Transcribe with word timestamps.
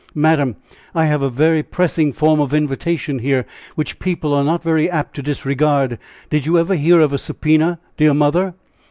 "Madam, 0.15 0.55
I 0.95 1.05
have 1.05 1.21
a 1.21 1.29
very 1.29 1.61
pressing 1.61 2.11
form 2.11 2.39
of 2.39 2.55
invitation 2.55 3.19
here, 3.19 3.45
which 3.75 3.99
people 3.99 4.33
are 4.33 4.43
not 4.43 4.63
very 4.63 4.89
apt 4.89 5.15
to 5.17 5.21
disregard. 5.21 5.99
Did 6.31 6.43
you 6.47 6.57
ever 6.57 6.73
hear 6.73 6.99
of 6.99 7.13
a 7.13 7.19
subpoena, 7.19 7.77
dear 7.97 8.15
Mother?" 8.15 8.55